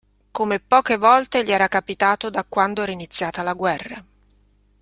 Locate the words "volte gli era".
0.97-1.67